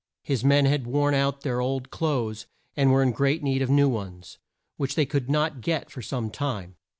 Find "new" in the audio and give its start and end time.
3.69-3.87